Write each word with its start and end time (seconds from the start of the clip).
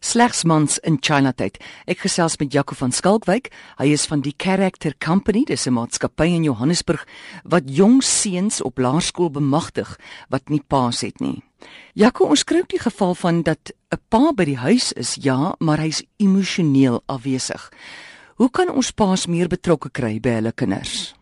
Slegs 0.00 0.44
mans 0.44 0.78
in 0.78 0.98
Chinatown. 1.00 1.56
Ek 1.86 2.02
gesels 2.04 2.36
met 2.38 2.52
Jaco 2.52 2.74
van 2.76 2.92
Skalkwyk. 2.92 3.50
Hy 3.78 3.88
is 3.94 4.06
van 4.06 4.20
die 4.24 4.34
Character 4.36 4.94
Company, 4.98 5.44
dis 5.44 5.66
'n 5.66 5.72
maatskappy 5.72 6.26
in 6.26 6.44
Johannesburg 6.44 7.06
wat 7.44 7.64
jong 7.66 8.02
seuns 8.02 8.60
op 8.62 8.78
laerskool 8.78 9.30
bemagtig 9.30 9.98
wat 10.28 10.48
nie 10.48 10.62
paas 10.66 11.00
het 11.00 11.20
nie. 11.20 11.42
Jaco, 11.94 12.24
ons 12.24 12.44
kry 12.44 12.58
ook 12.58 12.68
die 12.68 12.80
geval 12.80 13.14
van 13.14 13.42
dat 13.42 13.72
'n 13.90 14.00
pa 14.08 14.32
by 14.32 14.44
die 14.44 14.58
huis 14.58 14.92
is, 14.92 15.16
ja, 15.20 15.54
maar 15.58 15.78
hy's 15.78 16.02
emosioneel 16.16 17.02
afwesig. 17.06 17.70
Hoe 18.36 18.50
kan 18.50 18.68
ons 18.68 18.90
paas 18.90 19.26
meer 19.26 19.48
betrokke 19.48 19.90
kry 19.90 20.20
by 20.20 20.28
hulle 20.28 20.52
kinders? 20.52 21.14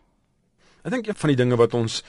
Ek 0.83 0.91
dink 0.91 1.07
een 1.07 1.15
van 1.15 1.27
die 1.27 1.39
dinge 1.39 1.55
wat 1.55 1.73
ons 1.73 2.03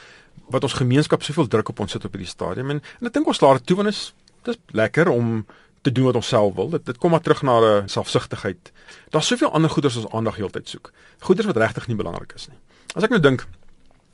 wat 0.52 0.62
ons 0.62 0.72
gemeenskap 0.78 1.22
soveel 1.22 1.48
druk 1.48 1.68
op 1.68 1.80
ons 1.80 1.92
sit 1.92 2.04
op 2.04 2.12
hierdie 2.12 2.30
stadium 2.30 2.70
en, 2.70 2.82
en 3.00 3.06
ek 3.06 3.12
dink 3.12 3.26
ons 3.26 3.38
dit 3.38 3.66
toe 3.66 3.76
want 3.76 3.88
is 3.88 4.14
dis 4.44 4.58
lekker 4.78 5.08
om 5.08 5.46
te 5.86 5.92
doen 5.94 6.08
wat 6.10 6.18
ons 6.18 6.32
self 6.34 6.54
wil. 6.58 6.72
Dit 6.74 6.86
dit 6.88 6.98
kom 7.02 7.14
maar 7.14 7.24
terug 7.24 7.42
na 7.46 7.58
'n 7.60 7.88
selfsugtigheid. 7.88 8.72
Daar's 9.14 9.30
soveel 9.30 9.52
ander 9.52 9.70
goeders 9.70 9.96
as 9.96 10.04
ons 10.04 10.14
aandag 10.14 10.36
heeltyd 10.36 10.68
soek. 10.68 10.92
Goeders 11.28 11.46
wat 11.46 11.56
regtig 11.56 11.86
nie 11.86 11.96
belangrik 11.96 12.32
is 12.34 12.48
nie. 12.48 12.58
As 12.94 13.02
ek 13.02 13.10
nou 13.10 13.20
dink 13.20 13.46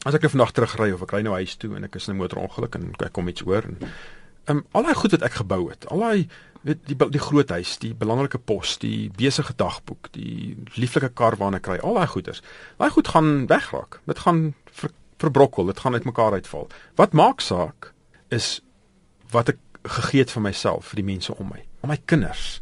as 0.05 0.15
ek 0.15 0.23
nou 0.23 0.31
vandag 0.31 0.53
terugry 0.53 0.91
of 0.93 1.03
ek 1.03 1.13
ry 1.13 1.23
nou 1.23 1.35
huis 1.35 1.55
toe 1.57 1.77
en 1.77 1.85
ek 1.85 1.95
is 1.97 2.09
in 2.09 2.15
'n 2.15 2.19
motorongeluk 2.19 2.75
en 2.75 2.93
ek 2.99 3.13
kom 3.13 3.29
iets 3.29 3.41
hoor 3.47 3.63
en 3.63 3.79
um, 4.51 4.65
al 4.73 4.83
daai 4.83 4.95
goed 4.95 5.15
wat 5.15 5.23
ek 5.23 5.39
gebou 5.43 5.71
het, 5.71 5.87
al 5.87 6.03
daai 6.03 6.29
weet 6.67 6.83
die 6.87 6.97
die 7.11 7.23
groot 7.23 7.51
huis, 7.51 7.77
die 7.83 7.95
belangrike 7.95 8.39
pos, 8.39 8.77
die 8.83 9.11
besige 9.19 9.55
dagboek, 9.59 10.13
die 10.15 10.57
lieflike 10.79 11.11
kar 11.19 11.37
waarna 11.41 11.59
ek 11.59 11.71
ry, 11.71 11.79
al 11.83 11.99
daai 11.99 12.07
goeders. 12.07 12.43
Daai 12.79 12.91
goed 12.95 13.11
gaan 13.15 13.47
wegraak. 13.51 14.01
Dit 14.07 14.23
gaan 14.23 14.55
ver, 14.71 14.95
verbrokkel, 15.23 15.71
dit 15.71 15.83
gaan 15.83 15.99
uitmekaar 15.99 16.39
uitval. 16.39 16.69
Wat 16.99 17.13
maak 17.19 17.43
saak 17.43 17.93
is 18.31 18.61
wat 19.35 19.55
ek 19.55 19.59
gegee 19.83 20.23
het 20.23 20.31
vir 20.31 20.47
myself, 20.47 20.93
vir 20.93 21.03
die 21.03 21.09
mense 21.11 21.35
om 21.35 21.51
my, 21.51 21.65
my 21.91 21.99
kinders. 22.05 22.61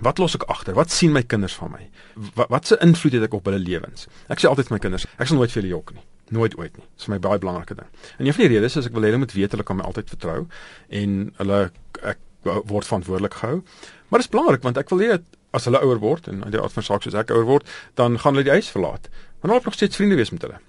Wat 0.00 0.18
los 0.18 0.34
ek 0.34 0.46
agter? 0.48 0.74
Wat 0.74 0.90
sien 0.90 1.12
my 1.12 1.22
kinders 1.22 1.54
van 1.54 1.74
my? 1.74 1.82
Wat 2.34 2.48
wat 2.52 2.66
se 2.66 2.78
invloed 2.80 3.18
het 3.18 3.26
ek 3.28 3.36
op 3.36 3.50
hulle 3.50 3.60
lewens? 3.60 4.08
Ek 4.32 4.40
sê 4.40 4.48
altyd 4.48 4.70
vir 4.70 4.76
my 4.78 4.80
kinders, 4.86 5.06
ek 5.18 5.28
sal 5.28 5.36
nooit 5.40 5.52
vir 5.52 5.62
hulle 5.62 5.74
jok 5.74 5.92
nie. 5.96 6.04
Nooit 6.30 6.56
ooit 6.58 6.76
nie. 6.78 6.86
Dit 6.86 7.04
is 7.04 7.10
my 7.10 7.18
baie 7.18 7.42
belangrike 7.42 7.74
ding. 7.74 7.90
En 8.18 8.26
een 8.26 8.36
van 8.36 8.46
die 8.46 8.52
redes 8.54 8.78
is 8.80 8.88
ek 8.88 8.94
wil 8.96 9.04
hê 9.04 9.10
hulle 9.12 9.22
moet 9.24 9.34
weet 9.36 9.56
hulle 9.56 9.66
kan 9.66 9.76
my 9.80 9.84
altyd 9.88 10.12
vertrou 10.14 10.46
en 11.00 11.18
hulle 11.42 11.60
ek 12.00 12.22
word 12.44 12.88
verantwoordelik 12.88 13.36
gehou. 13.42 13.60
Maar 14.08 14.22
dit 14.22 14.28
is 14.28 14.32
belangrik 14.32 14.64
want 14.64 14.80
ek 14.80 14.94
wil 14.94 15.04
hê 15.04 15.20
as 15.52 15.66
hulle 15.66 15.82
ouer 15.82 16.00
word 16.00 16.28
en 16.30 16.44
die 16.48 16.60
aard 16.60 16.72
van 16.72 16.86
saak 16.86 17.04
soos 17.04 17.18
ek 17.18 17.32
ouer 17.34 17.48
word, 17.48 17.70
dan 17.98 18.18
gaan 18.22 18.38
hulle 18.38 18.46
die 18.46 18.54
huis 18.54 18.70
verlaat. 18.70 19.10
Maar 19.40 19.50
hulle 19.50 19.60
wil 19.60 19.72
nog 19.72 19.78
steeds 19.78 19.98
vriende 19.98 20.18
wees 20.20 20.30
met 20.30 20.46
hulle. 20.46 20.60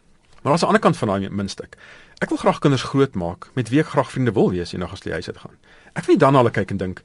Maar 0.42 0.56
aan 0.56 0.60
die 0.60 0.70
ander 0.72 0.82
kant 0.82 0.98
van 0.98 1.12
daai 1.14 1.30
muntstuk. 1.30 1.78
Ek 2.22 2.34
wil 2.34 2.42
graag 2.42 2.60
kinders 2.62 2.86
grootmaak 2.90 3.52
met 3.54 3.70
wie 3.70 3.82
ek 3.82 3.94
graag 3.94 4.10
vriende 4.12 4.34
wil 4.34 4.50
wees 4.54 4.74
eendag 4.74 4.96
as 4.96 5.04
hulle 5.06 5.20
huis 5.22 5.30
uit 5.30 5.38
gaan. 5.38 5.58
Ek 5.94 6.08
wil 6.08 6.16
nie 6.16 6.22
dan 6.22 6.34
na 6.34 6.42
hulle 6.42 6.54
kyk 6.54 6.74
en 6.74 6.82
dink, 6.82 7.04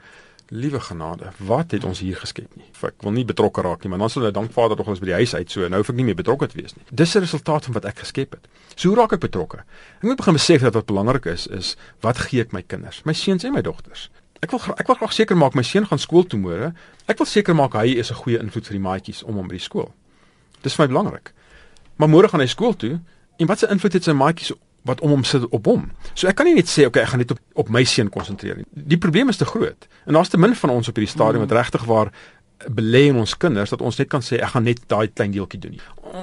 liewe 0.48 0.80
genade, 0.80 1.30
wat 1.36 1.70
het 1.70 1.84
ons 1.84 2.00
hier 2.00 2.16
geskep 2.16 2.54
nie? 2.56 2.66
Ek 2.86 3.02
wil 3.02 3.12
nie 3.12 3.24
betrokke 3.26 3.62
raak 3.62 3.82
nie, 3.82 3.90
maar 3.90 3.98
dan 4.04 4.10
sal 4.10 4.22
hulle 4.22 4.34
dank 4.34 4.52
Vader 4.54 4.78
tog 4.78 4.90
ons 4.92 5.00
by 5.02 5.10
die 5.10 5.16
huis 5.18 5.34
uit 5.34 5.50
so 5.50 5.68
nou 5.68 5.80
hoef 5.82 5.90
ek 5.90 5.98
nie 5.98 6.06
meer 6.06 6.18
betrokke 6.18 6.48
te 6.50 6.58
wees 6.60 6.76
nie. 6.76 6.84
Dis 6.90 7.16
'n 7.16 7.24
resultaat 7.24 7.64
van 7.64 7.74
wat 7.74 7.84
ek 7.84 7.98
geskep 7.98 8.32
het. 8.32 8.48
So 8.74 8.88
hoe 8.88 8.98
raak 8.98 9.12
ek 9.12 9.20
betrokke? 9.20 9.64
Ek 9.98 10.02
moet 10.02 10.16
begin 10.16 10.32
besef 10.32 10.62
dat 10.62 10.74
wat 10.74 10.86
belangrik 10.86 11.26
is 11.26 11.46
is 11.46 11.76
wat 12.00 12.18
gee 12.18 12.40
ek 12.40 12.52
my 12.52 12.62
kinders, 12.62 13.02
my 13.04 13.12
seuns 13.12 13.44
en 13.44 13.52
my 13.52 13.62
dogters. 13.62 14.10
Ek 14.42 14.50
wil 14.50 14.60
ek 14.76 14.86
wil 14.86 14.96
graag 14.96 15.12
seker 15.12 15.36
maak 15.36 15.54
my 15.54 15.62
seun 15.62 15.86
gaan 15.86 15.98
skool 15.98 16.26
toe 16.26 16.38
môre. 16.38 16.74
Ek 17.06 17.18
wil 17.18 17.26
seker 17.26 17.54
maak 17.54 17.72
hy 17.72 17.98
is 17.98 18.10
'n 18.10 18.14
goeie 18.14 18.38
invloed 18.38 18.66
vir 18.66 18.76
die 18.78 18.88
maatjies 18.88 19.22
om 19.22 19.34
hom 19.34 19.48
by 19.48 19.54
die 19.54 19.64
skool. 19.64 19.94
Dis 20.62 20.74
vir 20.74 20.86
my 20.86 20.94
belangrik. 20.94 21.32
Maar 21.96 22.08
môre 22.08 22.28
gaan 22.28 22.40
hy 22.40 22.46
skool 22.46 22.76
toe 22.76 23.00
En 23.36 23.46
wat 23.46 23.58
se 23.58 23.68
invloed 23.68 23.92
het 23.92 24.04
sy 24.04 24.12
maatjies 24.16 24.52
wat 24.86 25.00
om 25.00 25.10
hom 25.10 25.24
sit 25.24 25.44
op 25.48 25.66
hom? 25.66 25.90
So 26.14 26.30
ek 26.30 26.38
kan 26.38 26.48
nie 26.48 26.54
net 26.54 26.70
sê 26.70 26.86
okay, 26.86 27.02
ek 27.02 27.12
gaan 27.14 27.22
net 27.24 27.34
op 27.34 27.42
op 27.56 27.68
my 27.72 27.84
seun 27.88 28.10
konsentreer 28.12 28.56
nie. 28.60 28.66
Die 28.94 29.00
probleem 29.00 29.28
is 29.32 29.40
te 29.40 29.48
groot. 29.48 29.88
En 30.06 30.18
daar's 30.18 30.28
te 30.32 30.38
min 30.38 30.54
van 30.54 30.70
ons 30.70 30.88
op 30.88 30.98
hierdie 30.98 31.12
stadium 31.12 31.46
wat 31.46 31.54
regtig 31.56 31.84
waar 31.88 32.12
belê 32.64 33.06
in 33.10 33.16
ons 33.20 33.36
kinders 33.36 33.70
dat 33.70 33.82
ons 33.84 33.98
net 34.00 34.08
kan 34.08 34.22
sê 34.24 34.38
ek 34.40 34.54
gaan 34.54 34.64
net 34.64 34.80
daai 34.88 35.08
klein 35.12 35.34
deeltjie 35.34 35.60
doen 35.60 35.76
nie. 35.76 35.82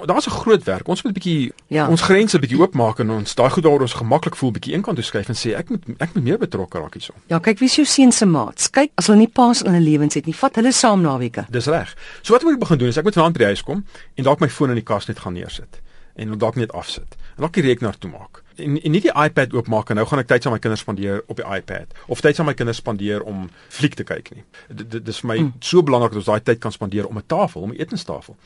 Daar's 0.10 0.26
'n 0.26 0.34
groot 0.34 0.64
werk. 0.64 0.88
Ons 0.88 1.04
moet 1.04 1.14
'n 1.14 1.20
bietjie 1.20 1.54
ja. 1.68 1.88
ons 1.88 2.02
grense 2.02 2.40
bietjie 2.40 2.60
oopmaak 2.60 3.00
en 3.00 3.10
ons 3.10 3.36
daai 3.36 3.50
goed 3.50 3.64
waar 3.64 3.82
ons 3.82 3.94
gemaklik 3.94 4.36
voel 4.36 4.52
bietjie 4.52 4.74
eenkant 4.74 4.96
toe 4.96 5.06
skuif 5.06 5.30
en 5.30 5.36
sê 5.36 5.54
ek 5.56 5.70
moet 5.70 5.84
ek 6.00 6.14
moet 6.14 6.24
meer 6.24 6.38
betrokke 6.38 6.80
raak 6.80 6.94
hierso. 6.94 7.14
Ja, 7.28 7.40
kyk 7.40 7.60
wie 7.60 7.70
is 7.70 7.76
jou 7.76 7.86
seun 7.86 8.12
se 8.12 8.26
maats. 8.26 8.70
Kyk, 8.70 8.92
as 8.96 9.08
hulle 9.08 9.20
nie 9.20 9.28
paas 9.28 9.62
in 9.62 9.74
hulle 9.74 9.86
lewens 9.86 10.14
het 10.14 10.26
nie, 10.26 10.36
vat 10.36 10.56
hulle 10.56 10.72
saam 10.72 11.02
naweke. 11.02 11.46
Dis 11.50 11.68
reg. 11.68 11.96
So 12.22 12.34
wat 12.34 12.44
moet 12.44 12.54
ek 12.54 12.60
begin 12.60 12.78
doen? 12.78 12.88
Is 12.88 12.98
ek 12.98 13.04
moet 13.04 13.14
vanaand 13.14 13.34
by 13.34 13.40
die 13.40 13.52
huis 13.54 13.64
kom 13.64 13.86
en 14.16 14.24
dalk 14.24 14.40
my 14.40 14.50
foon 14.50 14.70
in 14.70 14.76
die 14.76 14.84
kas 14.84 15.08
net 15.08 15.20
gaan 15.20 15.34
neersit 15.34 15.82
en 16.16 16.38
dalk 16.38 16.56
net 16.56 16.72
afsit. 16.72 17.16
En 17.36 17.46
dalk 17.46 17.54
die 17.54 17.64
rekenaar 17.64 17.98
toemaak. 17.98 18.43
En, 18.56 18.82
en 18.82 18.92
nie 18.92 19.02
die 19.02 19.14
iPad 19.14 19.54
oopmaak 19.54 19.90
en 19.90 19.96
nou 19.96 20.06
gaan 20.08 20.20
ek 20.20 20.28
tyd 20.28 20.44
saam 20.44 20.54
met 20.54 20.62
my 20.62 20.64
kinders 20.68 20.84
spandeer 20.86 21.24
op 21.28 21.40
die 21.40 21.46
iPad 21.46 21.94
of 22.08 22.22
tyd 22.22 22.36
saam 22.36 22.46
met 22.46 22.54
my 22.54 22.60
kinders 22.62 22.78
spandeer 22.78 23.24
om 23.24 23.50
fliek 23.70 23.96
te 23.96 24.04
kyk 24.04 24.30
nie. 24.36 24.44
Dit 24.70 25.08
is 25.08 25.20
vir 25.24 25.28
my 25.28 25.40
mm. 25.40 25.54
so 25.60 25.82
belangrik 25.82 26.14
dat 26.14 26.22
ons 26.24 26.32
daai 26.32 26.46
tyd 26.52 26.60
kan 26.60 26.72
spandeer 26.72 27.08
om 27.08 27.18
'n 27.18 27.26
tafel, 27.28 27.62
om 27.62 27.72
'n 27.72 27.82
etenstafel. 27.82 28.38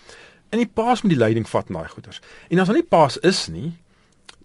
En 0.50 0.58
die 0.58 0.70
paas 0.74 1.02
met 1.02 1.12
die 1.12 1.20
leiding 1.20 1.50
vat 1.50 1.68
in 1.68 1.76
daai 1.76 1.88
goeders. 1.88 2.22
En 2.50 2.60
as 2.60 2.68
dan 2.68 2.76
nie 2.76 2.88
paas 2.88 3.18
is 3.18 3.48
nie, 3.48 3.74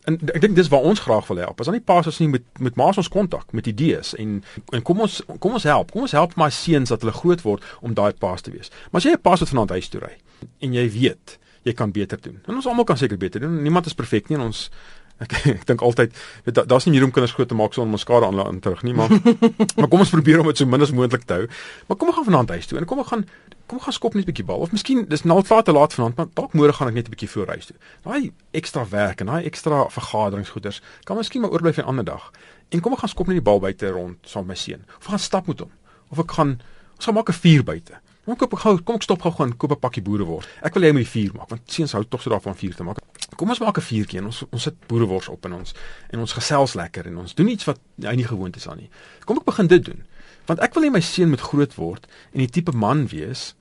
en 0.05 0.19
ek 0.34 0.41
dink 0.43 0.56
dis 0.59 0.71
waar 0.72 0.87
ons 0.87 1.01
graag 1.01 1.27
wil 1.31 1.37
help. 1.45 1.61
As 1.61 1.69
dan 1.71 1.77
nie 1.78 1.84
paas 1.84 2.09
is 2.11 2.19
nie 2.19 2.28
met 2.28 2.43
met 2.59 2.78
maas 2.78 2.99
ons 2.99 3.09
kontak 3.09 3.53
met 3.53 3.67
idees 3.71 4.15
en 4.19 4.41
en 4.72 4.83
kom 4.83 5.01
ons 5.01 5.21
kom 5.39 5.53
ons 5.59 5.69
help. 5.69 5.93
Kom 5.95 6.09
ons 6.09 6.17
help 6.17 6.34
my 6.37 6.51
seuns 6.51 6.91
dat 6.91 7.05
hulle 7.05 7.15
groot 7.15 7.45
word 7.47 7.62
om 7.81 7.95
daai 7.95 8.12
paas 8.12 8.43
te 8.43 8.51
wees. 8.51 8.72
Maar 8.91 9.03
as 9.03 9.06
jy 9.06 9.15
'n 9.15 9.22
paas 9.22 9.41
wat 9.41 9.49
vanaand 9.55 9.71
huis 9.71 9.89
toe 9.89 10.01
ry 10.01 10.17
en 10.61 10.75
jy 10.75 10.89
weet 10.91 11.39
jy 11.62 11.72
kan 11.72 11.93
beter 11.93 12.19
doen. 12.21 12.41
En 12.47 12.55
ons 12.55 12.67
almal 12.67 12.84
kan 12.84 12.99
seker 12.99 13.17
beter 13.17 13.41
doen. 13.41 13.62
Niemand 13.62 13.87
is 13.87 13.95
perfek 13.95 14.28
nie 14.28 14.39
en 14.39 14.45
ons 14.45 14.71
ek 15.19 15.33
ek 15.56 15.67
dink 15.67 15.83
altyd 15.83 16.15
daar's 16.45 16.67
da 16.84 16.91
nie 16.91 16.99
meer 16.99 17.05
om 17.05 17.12
kinders 17.15 17.34
groot 17.37 17.49
te 17.49 17.55
maak 17.55 17.75
sonder 17.75 17.93
maskara 17.93 18.27
aan 18.27 18.39
hulle 18.41 18.61
terug 18.61 18.83
nie, 18.83 18.95
maar 18.95 19.11
maar 19.78 19.89
kom 19.89 20.00
ons 20.05 20.11
probeer 20.11 20.41
om 20.41 20.47
dit 20.47 20.62
so 20.62 20.67
min 20.67 20.83
as 20.83 20.93
moontlik 20.93 21.25
te 21.25 21.34
hou. 21.34 21.49
Maar 21.89 21.97
kom 21.97 22.09
ons 22.09 22.17
gaan 22.17 22.28
vanaand 22.31 22.55
huis 22.56 22.67
toe 22.67 22.78
en 22.78 22.87
kom 22.87 22.99
ons 22.99 23.09
gaan 23.09 23.27
kom 23.67 23.78
ons 23.78 23.84
gaan 23.84 23.99
skop 23.99 24.15
net 24.15 24.25
'n 24.25 24.31
bietjie 24.33 24.47
bal 24.47 24.65
of 24.65 24.72
miskien 24.72 25.05
dis 25.09 25.25
nou 25.25 25.39
al 25.43 25.62
te 25.62 25.72
laat 25.72 25.95
vanaand, 25.95 26.17
maar 26.17 26.28
dalk 26.34 26.53
môre 26.55 26.72
gaan 26.72 26.89
ek 26.89 26.95
net 26.95 27.06
'n 27.06 27.15
bietjie 27.15 27.31
voor 27.31 27.47
huis 27.47 27.67
toe. 27.67 27.77
Daai 28.05 28.33
ekstra 28.53 28.87
werk 28.89 29.21
en 29.21 29.27
daai 29.27 29.45
ekstra 29.45 29.89
vergaderingsgoeders 29.89 30.83
kan 31.05 31.17
miskien 31.17 31.43
maar 31.43 31.51
oorbly 31.51 31.72
vir 31.72 31.84
'n 31.84 31.89
ander 31.89 32.05
dag. 32.05 32.31
En 32.71 32.81
kom 32.81 32.93
ons 32.93 33.01
gaan 33.01 33.09
skop 33.09 33.27
net 33.27 33.37
die 33.37 33.49
bal 33.51 33.61
buite 33.61 33.91
rond 33.91 34.17
saam 34.22 34.47
met 34.47 34.56
my 34.56 34.61
seun. 34.61 34.84
Of 34.99 35.06
gaan 35.06 35.19
stap 35.19 35.47
met 35.47 35.61
hom. 35.61 35.71
Of 36.11 36.19
ek 36.19 36.31
gaan 36.33 36.61
ons 36.97 37.05
gaan 37.05 37.15
maak 37.15 37.28
'n 37.28 37.33
vuur 37.33 37.65
buite. 37.65 37.95
Kom 38.25 38.37
koop 38.37 38.53
gou, 38.55 38.77
kom 38.87 38.95
ek 38.95 39.03
stop 39.03 39.22
gou 39.25 39.33
gaan 39.34 39.56
koop 39.56 39.72
'n 39.72 39.81
pakkie 39.83 40.03
boerewors. 40.03 40.47
Ek 40.62 40.75
wil 40.75 40.83
hê 40.83 40.87
jy 40.87 40.93
moet 40.93 41.03
die 41.03 41.15
vuur 41.15 41.33
maak 41.34 41.49
want 41.51 41.62
seuns 41.67 41.93
hou 41.93 42.05
tog 42.05 42.22
so 42.22 42.31
daarvan 42.31 42.55
vuur 42.55 42.75
te 42.75 42.84
maak. 42.84 42.99
Kom 43.37 43.48
ons 43.48 43.60
maak 43.60 43.78
'n 43.78 43.81
vuurtjie 43.81 44.19
en 44.19 44.26
ons 44.26 44.43
ons 44.50 44.62
sit 44.62 44.75
boerewors 44.87 45.28
op 45.28 45.47
in 45.47 45.53
ons 45.53 45.75
en 46.10 46.19
ons 46.19 46.32
gesels 46.32 46.75
lekker 46.75 47.06
en 47.06 47.16
ons 47.19 47.34
doen 47.34 47.48
iets 47.48 47.65
wat 47.65 47.78
hy 48.03 48.15
nie 48.15 48.26
gewoond 48.26 48.56
is 48.56 48.69
aan 48.69 48.76
nie. 48.76 48.91
Kom 49.25 49.37
ek 49.37 49.44
begin 49.44 49.66
dit 49.66 49.84
doen. 49.84 50.04
Want 50.47 50.60
ek 50.60 50.75
wil 50.75 50.84
hê 50.84 50.91
my 50.91 51.00
seun 51.00 51.28
moet 51.28 51.41
groot 51.41 51.75
word 51.75 52.06
en 52.32 52.38
die 52.38 52.50
tipe 52.50 52.72
man 52.72 53.06
wees 53.06 53.54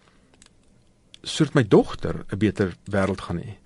sodat 1.23 1.53
my 1.53 1.63
dogter 1.63 2.25
'n 2.31 2.37
beter 2.37 2.75
wêreld 2.91 3.21
gaan 3.21 3.39
hê. 3.39 3.57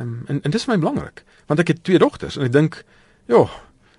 Um, 0.00 0.24
en 0.28 0.40
en 0.42 0.50
dis 0.50 0.64
vir 0.64 0.76
my 0.76 0.80
belangrik 0.80 1.24
want 1.46 1.60
ek 1.60 1.68
het 1.68 1.84
twee 1.84 1.98
dogters 1.98 2.36
en 2.36 2.44
ek 2.44 2.52
dink, 2.52 2.84
ja, 3.26 3.42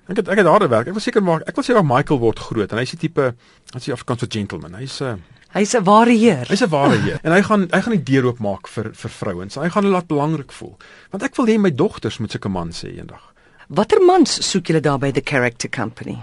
ek 0.07 0.17
het 0.17 0.27
ek 0.27 0.37
het 0.37 0.47
harde 0.47 0.67
werk. 0.67 0.87
Ek 0.87 0.93
wil 0.93 1.01
seker 1.01 1.23
maak 1.23 1.43
ek 1.47 1.55
wil 1.55 1.63
sê 1.63 1.73
dat 1.73 1.83
Michael 1.83 2.19
word 2.19 2.39
groot 2.39 2.71
en 2.71 2.77
hy's 2.77 2.95
die 2.95 3.07
tipe 3.07 3.35
as 3.75 3.85
jy 3.85 3.93
Afrikaans 3.93 4.19
vir 4.19 4.29
gentleman. 4.29 4.73
Hy's 4.73 5.01
'n 5.01 5.05
uh, 5.05 5.17
Hy's 5.51 5.75
'n 5.75 5.83
ware 5.83 6.15
heer. 6.15 6.45
Hy's 6.47 6.63
'n 6.63 6.69
ware 6.69 6.97
heer. 6.97 7.19
en 7.25 7.31
hy 7.31 7.41
gaan 7.41 7.67
hy 7.71 7.81
gaan 7.81 7.95
die 7.97 8.07
deur 8.11 8.31
oopmaak 8.31 8.67
vir 8.67 8.91
vir 8.95 9.11
vrouens. 9.11 9.55
Hy 9.55 9.69
gaan 9.69 9.83
hulle 9.83 9.97
laat 9.97 10.07
belangrik 10.07 10.51
voel. 10.51 10.77
Want 11.11 11.23
ek 11.23 11.35
wil 11.35 11.47
hê 11.47 11.57
my 11.59 11.71
dogters 11.75 12.19
moet 12.19 12.31
sulke 12.31 12.49
man 12.49 12.71
sê 12.71 12.95
eendag. 12.95 13.33
Watter 13.67 13.99
mans 14.03 14.31
soek 14.47 14.67
julle 14.67 14.81
daar 14.81 14.99
by 14.99 15.11
the 15.11 15.21
character 15.21 15.69
company? 15.69 16.17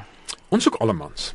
Ons 0.48 0.64
soek 0.64 0.80
alle 0.80 0.92
mans. 0.96 1.34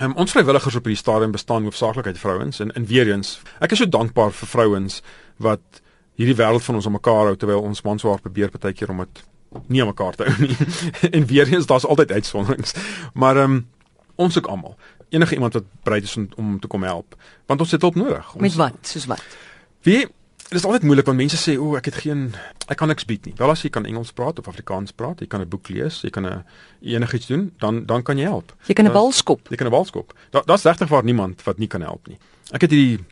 Um, 0.00 0.14
ons 0.14 0.30
vrywilligers 0.30 0.76
op 0.78 0.86
hierdie 0.86 0.98
stadium 0.98 1.34
bestaan 1.34 1.66
hoofsaaklik 1.66 2.06
uit 2.06 2.18
vrouens 2.18 2.60
en 2.62 2.70
en 2.70 2.86
weer 2.86 3.10
eens, 3.10 3.40
ek 3.58 3.74
is 3.74 3.82
so 3.82 3.90
dankbaar 3.90 4.30
vir 4.30 4.48
vrouens 4.48 5.00
wat 5.42 5.82
hierdie 6.18 6.36
wêreld 6.38 6.62
van 6.62 6.78
ons 6.78 6.86
aan 6.86 6.94
mekaar 6.94 7.32
hou 7.32 7.36
terwyl 7.36 7.66
ons 7.66 7.82
mans 7.82 8.02
waar 8.06 8.22
probeer 8.22 8.50
partykeer 8.54 8.90
om 8.94 9.02
dit 9.02 9.24
nie 9.66 9.82
aan 9.82 9.90
mekaar 9.90 10.14
te 10.14 10.28
hou 10.28 10.46
nie. 10.46 10.68
en 11.16 11.26
weer 11.26 11.50
eens 11.50 11.66
daar's 11.66 11.86
altyd 11.86 12.14
uitsonderings. 12.14 12.74
Maar 13.14 13.42
ehm 13.42 13.58
um, 13.58 13.66
ons 14.18 14.34
soek 14.34 14.46
almal 14.50 14.74
enige 15.08 15.34
iemand 15.34 15.52
wat 15.52 15.64
bereid 15.82 16.02
is 16.02 16.16
om, 16.16 16.28
om 16.36 16.60
te 16.60 16.66
kom 16.66 16.82
help. 16.82 17.16
Want 17.46 17.60
ons 17.60 17.70
het 17.70 17.80
hulp 17.80 17.94
nodig. 17.94 18.32
Ons, 18.34 18.42
met 18.42 18.54
wat? 18.54 18.78
Soos 18.82 19.06
wat? 19.06 19.22
Wie 19.86 20.06
dit 20.48 20.56
is 20.56 20.64
altyd 20.64 20.82
moeilik 20.88 21.04
want 21.04 21.18
mense 21.18 21.36
sê 21.36 21.58
o 21.60 21.74
ek 21.76 21.90
het 21.90 21.98
geen 22.04 22.30
ek 22.72 22.78
kan 22.80 22.88
niks 22.88 23.04
bied 23.08 23.26
nie. 23.28 23.34
Wel 23.36 23.50
as 23.52 23.62
jy 23.64 23.70
kan 23.72 23.84
Engels 23.84 24.14
praat 24.16 24.38
of 24.40 24.48
Afrikaans 24.48 24.94
praat 24.96 25.20
jy 25.20 25.28
kan 25.28 25.42
'n 25.44 25.48
boek 25.48 25.68
lees 25.68 26.00
jy 26.00 26.10
kan 26.10 26.26
'n 26.26 26.44
enigiets 26.80 27.26
doen 27.26 27.52
dan 27.60 27.84
dan 27.86 28.02
kan 28.02 28.16
jy 28.16 28.24
help. 28.24 28.54
Jy 28.66 28.74
kan 28.74 28.86
'n 28.86 28.92
bal 28.92 29.12
skop. 29.12 29.48
Jy 29.50 29.56
kan 29.56 29.66
'n 29.66 29.70
bal 29.70 29.84
skop. 29.84 30.14
Da, 30.30 30.40
daar's 30.40 30.64
regtig 30.64 30.88
waar 30.88 31.04
niemand 31.04 31.42
wat 31.42 31.58
nie 31.58 31.68
kan 31.68 31.80
help 31.82 32.08
nie. 32.08 32.18
Ek 32.52 32.60
het 32.60 32.70
hierdie 32.70 33.04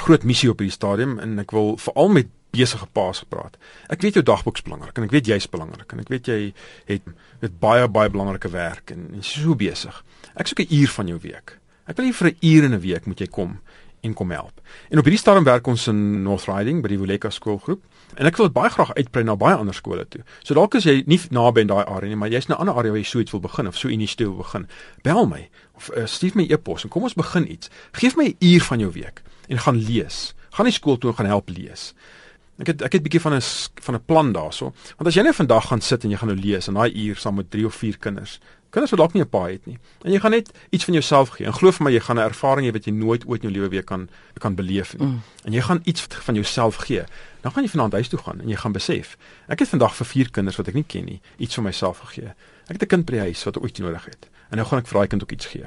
groot 0.00 0.24
missie 0.24 0.50
op 0.50 0.58
hierdie 0.58 0.72
stadium 0.72 1.18
en 1.18 1.38
ek 1.38 1.50
wil 1.50 1.76
veral 1.76 2.08
met 2.08 2.26
besige 2.52 2.86
paas 2.92 3.22
gepraat. 3.24 3.56
Ek 3.92 4.02
weet 4.04 4.20
jou 4.20 4.24
dagboek 4.24 4.60
is 4.60 4.66
belangrik 4.66 4.98
en 4.98 5.08
ek 5.08 5.14
weet 5.16 5.30
jy's 5.32 5.48
belangrik 5.50 5.92
en 5.92 6.02
ek 6.04 6.12
weet 6.12 6.28
jy 6.28 6.40
het 6.90 7.02
met 7.40 7.58
baie 7.62 7.88
baie 7.88 8.12
belangrike 8.12 8.52
werk 8.52 8.92
en 8.94 9.08
jy's 9.16 9.34
so 9.40 9.56
besig. 9.58 10.02
Ek 10.36 10.46
soek 10.46 10.60
'n 10.60 10.74
uur 10.74 10.88
van 10.88 11.06
jou 11.08 11.18
week. 11.18 11.58
Ek 11.88 11.96
wil 11.96 12.06
nie 12.06 12.12
vir 12.12 12.28
'n 12.28 12.36
uur 12.40 12.64
in 12.64 12.74
'n 12.74 12.80
week 12.80 13.06
moet 13.06 13.20
jy 13.20 13.26
kom 13.26 13.60
en 14.02 14.14
kom 14.14 14.30
help. 14.30 14.60
En 14.90 14.98
op 14.98 15.04
hierdie 15.04 15.20
stadium 15.20 15.44
werk 15.44 15.66
ons 15.66 15.86
in 15.86 16.22
North 16.22 16.46
Riding 16.46 16.82
by 16.82 16.88
die 16.88 16.98
Woleka 16.98 17.30
skoolgroep 17.30 17.82
en 18.18 18.26
ek 18.26 18.36
wil 18.36 18.46
dit 18.46 18.54
baie 18.54 18.70
graag 18.70 18.90
uitbrei 18.98 19.24
na 19.24 19.36
baie 19.38 19.54
ander 19.54 19.74
skole 19.74 20.04
toe. 20.10 20.22
So 20.42 20.54
dalk 20.58 20.74
as 20.74 20.84
jy 20.84 21.02
nie 21.06 21.20
naby 21.30 21.60
in 21.60 21.70
daai 21.70 21.84
area 21.84 22.10
nie, 22.10 22.18
maar 22.18 22.28
jy's 22.28 22.48
in 22.48 22.54
'n 22.54 22.58
ander 22.58 22.74
area 22.74 22.90
waar 22.90 23.00
jy 23.00 23.06
so 23.06 23.20
iets 23.20 23.32
wil 23.32 23.40
begin 23.40 23.66
of 23.66 23.78
so 23.78 23.88
initiatief 23.88 24.26
wil 24.26 24.42
begin, 24.42 24.66
bel 25.02 25.26
my 25.26 25.48
uh, 25.96 26.06
stuur 26.06 26.32
my 26.34 26.46
e-pos 26.50 26.84
en 26.84 26.90
kom 26.90 27.02
ons 27.02 27.14
begin 27.14 27.50
iets. 27.50 27.70
Geef 27.92 28.16
my 28.16 28.24
'n 28.24 28.36
uur 28.40 28.62
van 28.62 28.78
jou 28.78 28.92
week 28.92 29.22
en 29.48 29.58
gaan 29.58 29.76
lees. 29.76 30.34
Gaan 30.50 30.66
nie 30.66 30.74
skool 30.74 30.98
toe 30.98 31.10
en 31.10 31.16
gaan 31.16 31.26
help 31.26 31.48
lees. 31.48 31.94
Ek 32.58 32.66
het 32.66 32.82
ek 32.82 32.92
het 32.92 33.00
'n 33.00 33.04
bietjie 33.04 33.20
van 33.20 33.34
'n 33.34 33.42
van 33.74 33.94
'n 33.94 34.04
plan 34.04 34.32
daarso. 34.32 34.72
Want 34.96 35.06
as 35.06 35.14
jy 35.14 35.22
nou 35.22 35.34
vandag 35.34 35.66
gaan 35.66 35.80
sit 35.80 36.04
en 36.04 36.10
jy 36.10 36.16
gaan 36.16 36.28
nou 36.28 36.40
lees 36.40 36.68
in 36.68 36.74
daai 36.74 36.92
uur 36.92 37.16
saam 37.16 37.34
met 37.34 37.50
3 37.50 37.66
of 37.66 37.74
4 37.74 37.98
kinders, 37.98 38.40
kinders 38.70 38.90
wat 38.90 39.00
dalk 39.00 39.12
nie 39.12 39.22
'n 39.22 39.28
pa 39.28 39.44
het 39.46 39.66
nie. 39.66 39.78
En 40.02 40.12
jy 40.12 40.20
gaan 40.20 40.30
net 40.30 40.50
iets 40.70 40.84
van 40.84 40.94
jouself 40.94 41.28
gee. 41.28 41.46
En 41.46 41.52
glo 41.52 41.70
vir 41.70 41.84
my, 41.84 41.92
jy 41.92 42.00
gaan 42.00 42.16
'n 42.16 42.28
ervaring 42.28 42.66
hê 42.68 42.72
wat 42.72 42.84
jy 42.84 42.92
nooit 42.92 43.26
ooit 43.26 43.42
in 43.42 43.50
jou 43.50 43.60
lewe 43.60 43.68
weer 43.68 43.84
kan 43.84 44.08
kan 44.38 44.54
beleef 44.54 44.98
nie. 44.98 45.06
Mm. 45.06 45.22
En 45.44 45.52
jy 45.52 45.60
gaan 45.60 45.80
iets 45.84 46.06
van 46.08 46.34
jouself 46.34 46.76
gee. 46.76 47.04
Dan 47.40 47.52
gaan 47.52 47.62
jy 47.62 47.68
vanaand 47.68 47.92
huis 47.92 48.08
toe 48.08 48.18
gaan 48.18 48.40
en 48.40 48.48
jy 48.48 48.56
gaan 48.56 48.72
besef, 48.72 49.16
ek 49.48 49.58
het 49.58 49.68
vandag 49.68 49.94
vir 49.94 50.06
4 50.06 50.30
kinders 50.30 50.56
wat 50.56 50.68
ek 50.68 50.74
nie 50.74 50.86
ken 50.86 51.04
nie, 51.04 51.20
iets 51.36 51.54
van 51.54 51.64
myself 51.64 51.98
gegee. 51.98 52.34
Ek 52.66 52.80
het 52.80 52.82
'n 52.82 52.86
kind 52.86 53.04
by 53.04 53.12
die 53.12 53.20
huis 53.20 53.44
wat 53.44 53.58
ooit 53.58 53.78
nodig 53.78 54.04
het. 54.04 54.28
En 54.50 54.56
nou 54.56 54.68
gaan 54.68 54.78
ek 54.78 54.86
vir 54.86 54.98
daai 54.98 55.08
kind 55.08 55.22
ook 55.22 55.32
iets 55.32 55.46
gee. 55.46 55.66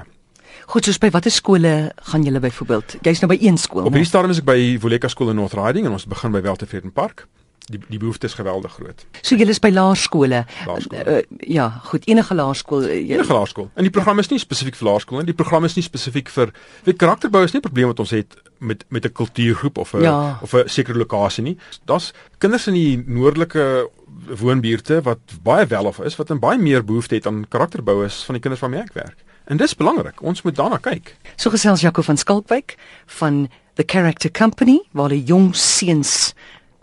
Goed, 0.66 0.84
soos 0.84 0.98
by 0.98 1.10
watter 1.10 1.30
skole 1.30 1.92
gaan 2.10 2.22
julle 2.22 2.40
byvoorbeeld? 2.40 2.96
Jy's 3.02 3.20
nou 3.20 3.30
by 3.32 3.38
een 3.40 3.56
skool. 3.56 3.84
Op 3.84 3.92
hierdie 3.92 4.08
stadium 4.08 4.30
is 4.30 4.38
ek 4.38 4.44
by 4.44 4.78
Voleka 4.80 5.08
skool 5.08 5.30
in 5.30 5.36
North 5.36 5.54
Riding 5.54 5.86
en 5.86 5.92
ons 5.92 6.06
begin 6.06 6.32
by 6.32 6.40
Weltevreden 6.40 6.92
Park 6.92 7.26
die 7.66 7.80
die 7.88 7.98
behoefte 7.98 8.26
is 8.26 8.34
geweldig 8.38 8.72
groot. 8.78 9.04
So 9.22 9.34
julle 9.38 9.50
is 9.54 9.60
by 9.62 9.72
laerskole. 9.74 10.44
Uh, 10.66 11.18
ja, 11.50 11.66
goed, 11.90 12.06
enige 12.06 12.34
laerskool. 12.34 12.86
Uh, 12.86 12.98
enige 13.10 13.32
laerskool. 13.34 13.70
En 13.74 13.86
die 13.86 13.92
program 13.94 14.22
is 14.22 14.30
nie 14.30 14.38
spesifiek 14.42 14.78
vir 14.78 14.88
laerskool 14.90 15.20
nie. 15.20 15.28
Die 15.32 15.38
program 15.38 15.66
is 15.66 15.74
nie 15.78 15.84
spesifiek 15.86 16.30
vir 16.32 16.54
weet 16.86 17.00
karakterbou 17.02 17.42
is 17.44 17.54
nie 17.54 17.60
'n 17.60 17.66
probleem 17.66 17.90
wat 17.90 18.00
ons 18.00 18.14
het 18.14 18.38
met 18.58 18.84
met 18.88 19.04
'n 19.04 19.12
kultuurgroep 19.12 19.78
of 19.78 19.94
'n 19.94 20.02
ja. 20.02 20.38
of 20.42 20.54
'n 20.54 20.68
sekere 20.68 20.98
lokasie 20.98 21.42
nie. 21.42 21.58
Daar's 21.84 22.12
kinders 22.38 22.66
in 22.66 22.74
die 22.74 23.02
noordelike 23.06 23.90
woonbuurte 24.26 25.02
wat 25.02 25.18
baie 25.42 25.66
welof 25.66 25.98
is 26.00 26.16
wat 26.16 26.30
'n 26.30 26.38
baie 26.38 26.58
meer 26.58 26.84
behoefte 26.84 27.14
het 27.14 27.26
aan 27.26 27.48
karakterbou 27.48 28.04
is 28.04 28.22
van 28.24 28.34
die 28.34 28.42
kinders 28.42 28.60
waarmee 28.60 28.80
ek 28.80 28.94
werk. 28.94 29.25
En 29.46 29.56
dis 29.56 29.76
belangrik. 29.78 30.22
Ons 30.22 30.42
moet 30.42 30.56
daarna 30.56 30.78
kyk. 30.82 31.14
So 31.36 31.50
gesels 31.54 31.80
Jaco 31.80 32.02
van 32.02 32.18
Skalkwyk 32.18 32.74
van 33.18 33.46
the 33.78 33.84
Character 33.86 34.30
Company 34.30 34.80
waar 34.90 35.14
die 35.14 35.22
jong 35.24 35.54
seuns 35.54 36.34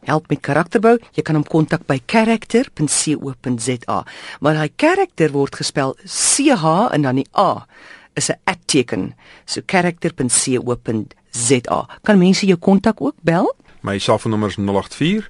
help 0.07 0.29
met 0.31 0.39
karakterbou, 0.43 0.97
jy 1.15 1.23
kan 1.25 1.35
hom 1.39 1.45
kontak 1.47 1.85
by 1.87 1.97
character.co.za. 2.11 3.99
Maar 4.43 4.55
hy 4.59 4.69
karakter 4.75 5.31
word 5.35 5.55
gespel 5.59 5.95
C 6.03 6.49
H 6.55 6.65
en 6.95 7.01
dan 7.07 7.15
die 7.19 7.27
A 7.35 7.65
is 8.15 8.29
'n 8.29 8.37
@teken. 8.65 9.13
So 9.45 9.61
character.co.za. 9.65 11.87
Kan 12.03 12.17
mense 12.17 12.45
jou 12.45 12.57
kontak 12.57 13.01
ook 13.01 13.15
bel? 13.21 13.55
My 13.81 13.99
selfoonnommer 13.99 14.49
is 14.49 14.57
084 14.57 15.29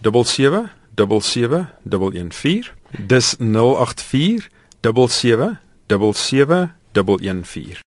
77 0.00 0.70
77 0.94 2.72
Dis 3.06 3.36
084 3.38 4.48
77 4.80 5.58
77 5.88 6.74
114 6.94 7.84